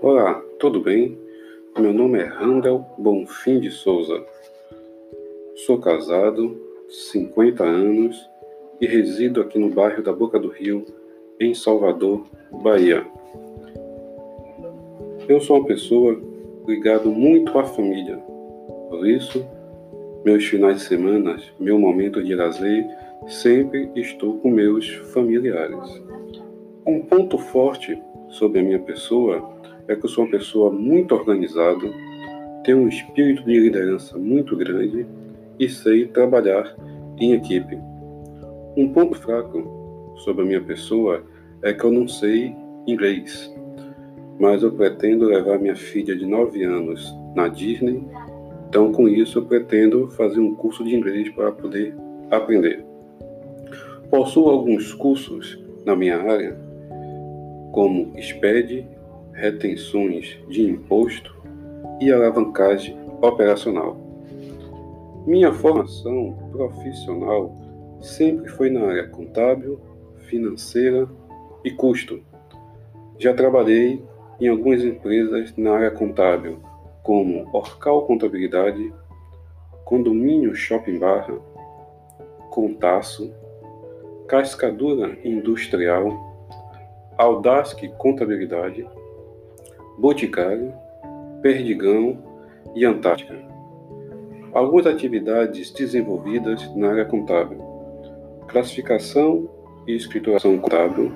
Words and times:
Olá, 0.00 0.40
tudo 0.60 0.80
bem? 0.80 1.18
Meu 1.76 1.92
nome 1.92 2.20
é 2.20 2.24
Randall 2.24 2.86
Bonfim 2.96 3.58
de 3.58 3.68
Souza. 3.68 4.24
Sou 5.66 5.78
casado, 5.78 6.56
50 6.88 7.64
anos 7.64 8.16
e 8.80 8.86
resido 8.86 9.40
aqui 9.40 9.58
no 9.58 9.68
bairro 9.70 10.00
da 10.00 10.12
Boca 10.12 10.38
do 10.38 10.50
Rio, 10.50 10.84
em 11.40 11.52
Salvador, 11.52 12.24
Bahia. 12.62 13.04
Eu 15.28 15.40
sou 15.40 15.58
uma 15.58 15.66
pessoa 15.66 16.16
ligado 16.64 17.10
muito 17.10 17.58
à 17.58 17.64
família, 17.64 18.18
por 18.88 19.04
isso, 19.04 19.44
meus 20.24 20.44
finais 20.44 20.76
de 20.76 20.82
semana, 20.82 21.38
meu 21.58 21.76
momento 21.76 22.22
de 22.22 22.36
lazer, 22.36 22.86
sempre 23.26 23.90
estou 23.96 24.38
com 24.38 24.48
meus 24.48 24.88
familiares. 25.12 26.00
Um 26.86 27.00
ponto 27.00 27.36
forte 27.36 28.00
sobre 28.28 28.60
a 28.60 28.62
minha 28.62 28.78
pessoa 28.78 29.57
é 29.88 29.96
que 29.96 30.04
eu 30.04 30.10
sou 30.10 30.24
uma 30.24 30.30
pessoa 30.30 30.70
muito 30.70 31.14
organizada, 31.14 31.90
tenho 32.64 32.78
um 32.78 32.88
espírito 32.88 33.42
de 33.44 33.58
liderança 33.58 34.18
muito 34.18 34.54
grande 34.54 35.06
e 35.58 35.68
sei 35.68 36.06
trabalhar 36.06 36.76
em 37.18 37.32
equipe. 37.32 37.78
Um 38.76 38.92
ponto 38.92 39.18
fraco 39.18 40.14
sobre 40.18 40.42
a 40.42 40.46
minha 40.46 40.60
pessoa 40.60 41.24
é 41.62 41.72
que 41.72 41.82
eu 41.82 41.90
não 41.90 42.06
sei 42.06 42.54
inglês, 42.86 43.52
mas 44.38 44.62
eu 44.62 44.70
pretendo 44.70 45.26
levar 45.26 45.58
minha 45.58 45.74
filha 45.74 46.14
de 46.14 46.26
9 46.26 46.62
anos 46.64 47.16
na 47.34 47.48
Disney, 47.48 48.02
então 48.68 48.92
com 48.92 49.08
isso 49.08 49.38
eu 49.38 49.46
pretendo 49.46 50.08
fazer 50.10 50.40
um 50.40 50.54
curso 50.54 50.84
de 50.84 50.94
inglês 50.94 51.28
para 51.30 51.50
poder 51.50 51.94
aprender. 52.30 52.84
Possuo 54.10 54.48
alguns 54.48 54.92
cursos 54.92 55.58
na 55.84 55.96
minha 55.96 56.18
área 56.18 56.56
como 57.72 58.12
SPED, 58.20 58.86
retenções 59.38 60.36
de 60.48 60.62
imposto 60.62 61.36
e 62.00 62.12
alavancagem 62.12 62.98
operacional. 63.22 63.96
Minha 65.24 65.52
formação 65.52 66.36
profissional 66.50 67.54
sempre 68.00 68.48
foi 68.48 68.68
na 68.68 68.84
área 68.84 69.08
contábil, 69.08 69.80
financeira 70.28 71.08
e 71.64 71.70
custo. 71.70 72.20
Já 73.18 73.32
trabalhei 73.32 74.02
em 74.40 74.48
algumas 74.48 74.82
empresas 74.82 75.54
na 75.56 75.72
área 75.72 75.90
contábil, 75.90 76.58
como 77.02 77.48
Orcal 77.52 78.06
Contabilidade, 78.06 78.92
Condomínio 79.84 80.54
Shopping 80.54 80.98
Barra, 80.98 81.38
Contaço, 82.50 83.32
Cascadura 84.26 85.16
Industrial, 85.24 86.12
Audasc 87.16 87.80
Contabilidade, 87.98 88.86
Boticário, 89.98 90.72
Perdigão 91.42 92.16
e 92.74 92.84
Antártica. 92.84 93.36
Algumas 94.52 94.86
atividades 94.86 95.72
desenvolvidas 95.72 96.72
na 96.76 96.90
área 96.90 97.04
contábil: 97.04 97.58
classificação 98.46 99.50
e 99.88 99.96
escrituração 99.96 100.56
contábil, 100.56 101.10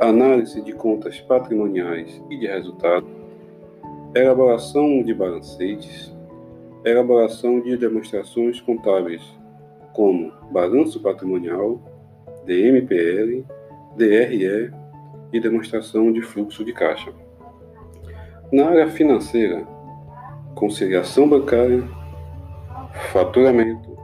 análise 0.00 0.62
de 0.62 0.72
contas 0.72 1.20
patrimoniais 1.20 2.22
e 2.30 2.38
de 2.38 2.46
resultado, 2.46 3.06
elaboração 4.14 5.02
de 5.02 5.12
balancetes, 5.12 6.10
elaboração 6.82 7.60
de 7.60 7.76
demonstrações 7.76 8.62
contábeis, 8.62 9.22
como 9.92 10.32
balanço 10.50 11.00
patrimonial, 11.02 11.78
DMPL, 12.46 13.44
DRE 13.94 14.72
e 15.32 15.38
demonstração 15.38 16.10
de 16.10 16.22
fluxo 16.22 16.64
de 16.64 16.72
caixa. 16.72 17.12
Na 18.52 18.66
área 18.66 18.88
financeira, 18.88 19.64
conciliação 20.56 21.28
bancária, 21.28 21.84
faturamento, 23.12 23.96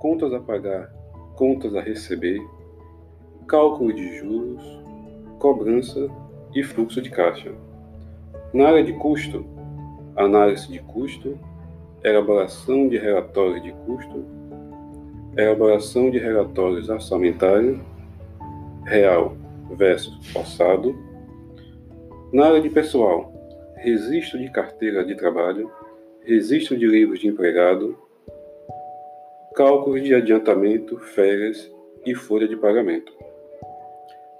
contas 0.00 0.32
a 0.32 0.40
pagar, 0.40 0.92
contas 1.36 1.76
a 1.76 1.80
receber, 1.80 2.44
cálculo 3.46 3.92
de 3.92 4.18
juros, 4.18 4.60
cobrança 5.38 6.08
e 6.52 6.64
fluxo 6.64 7.00
de 7.00 7.08
caixa. 7.08 7.52
Na 8.52 8.66
área 8.66 8.82
de 8.82 8.94
custo, 8.94 9.46
análise 10.16 10.66
de 10.66 10.80
custo, 10.80 11.38
elaboração 12.02 12.88
de 12.88 12.98
relatórios 12.98 13.62
de 13.62 13.70
custo, 13.86 14.24
elaboração 15.36 16.10
de 16.10 16.18
relatórios 16.18 16.88
orçamentários, 16.88 17.80
real 18.84 19.36
versus 19.70 20.18
orçado. 20.34 20.96
Na 22.32 22.46
área 22.46 22.60
de 22.60 22.68
pessoal, 22.68 23.32
registro 23.82 24.38
de 24.38 24.48
carteira 24.48 25.04
de 25.04 25.16
trabalho, 25.16 25.68
registro 26.22 26.76
de 26.78 26.86
livros 26.86 27.18
de 27.18 27.26
empregado, 27.26 27.98
cálculos 29.56 30.02
de 30.02 30.14
adiantamento, 30.14 30.96
férias 30.98 31.68
e 32.06 32.14
folha 32.14 32.46
de 32.46 32.56
pagamento. 32.56 33.12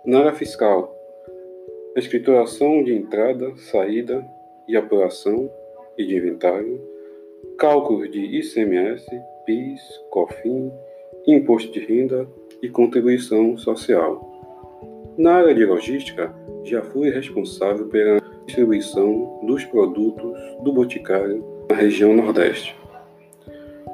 Na 0.04 0.20
área 0.20 0.32
fiscal, 0.32 0.96
escrituração 1.96 2.84
de 2.84 2.94
entrada, 2.94 3.52
saída 3.56 4.24
e 4.68 4.76
apuração 4.76 5.50
e 5.98 6.06
de 6.06 6.16
inventário, 6.16 6.80
cálculos 7.58 8.10
de 8.12 8.20
ICMS, 8.20 9.04
PIS, 9.44 9.80
COFIN, 10.10 10.72
imposto 11.26 11.72
de 11.72 11.80
renda 11.80 12.28
e 12.62 12.68
contribuição 12.68 13.58
social. 13.58 14.30
Na 15.18 15.34
área 15.34 15.54
de 15.54 15.64
logística, 15.66 16.32
já 16.62 16.80
fui 16.80 17.10
responsável 17.10 17.86
pela 17.88 18.21
distribuição 18.46 19.40
dos 19.46 19.64
produtos 19.64 20.38
do 20.62 20.72
Boticário 20.72 21.44
na 21.70 21.76
região 21.76 22.14
Nordeste. 22.14 22.76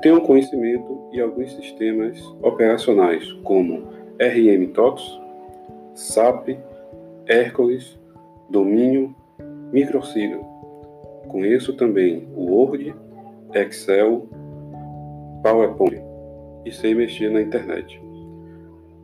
Tenho 0.02 0.20
conhecimento 0.20 1.08
e 1.12 1.20
alguns 1.20 1.52
sistemas 1.54 2.18
operacionais 2.42 3.32
como 3.44 3.82
RM 4.20 4.72
TOTS, 4.72 5.20
SAP, 5.94 6.56
Hércules, 7.26 7.98
Domínio, 8.48 9.14
Microsigla. 9.72 10.42
Conheço 11.28 11.74
também 11.74 12.28
o 12.34 12.52
Word, 12.52 12.94
Excel, 13.54 14.26
PowerPoint 15.42 16.02
e 16.64 16.72
sei 16.72 16.94
mexer 16.94 17.30
na 17.30 17.42
internet. 17.42 18.00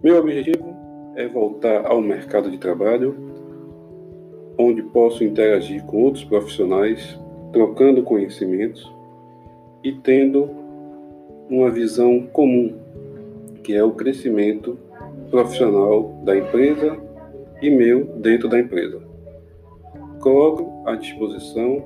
Meu 0.03 0.19
objetivo 0.19 0.75
é 1.17 1.27
voltar 1.27 1.87
ao 1.87 2.01
mercado 2.01 2.51
de 2.51 2.59
trabalho, 2.59 3.34
onde 4.59 4.83
posso 4.83 5.25
interagir 5.25 5.85
com 5.85 6.03
outros 6.03 6.25
profissionais, 6.25 7.19
trocando 7.53 8.03
conhecimentos 8.03 8.93
e 9.83 9.93
tendo 9.93 10.51
uma 11.51 11.71
visão 11.71 12.27
comum, 12.33 12.75
que 13.63 13.75
é 13.75 13.83
o 13.83 13.93
crescimento 13.93 14.79
profissional 15.31 16.21
da 16.25 16.37
empresa 16.37 16.97
e 17.61 17.71
meu 17.71 18.05
dentro 18.17 18.49
da 18.49 18.59
empresa. 18.59 19.03
Coloco 20.21 20.89
à 20.89 20.95
disposição 20.97 21.85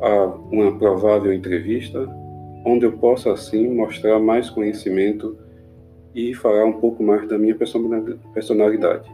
a 0.00 0.24
uma 0.50 0.78
provável 0.78 1.32
entrevista, 1.32 2.08
onde 2.64 2.86
eu 2.86 2.92
possa 2.92 3.32
assim 3.32 3.68
mostrar 3.68 4.18
mais 4.18 4.48
conhecimento 4.48 5.36
e 6.14 6.34
falar 6.34 6.64
um 6.64 6.74
pouco 6.74 7.02
mais 7.02 7.28
da 7.28 7.36
minha 7.36 7.54
personalidade. 7.54 9.10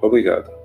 Obrigado. 0.00 0.61